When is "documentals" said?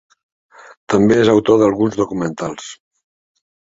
2.03-2.71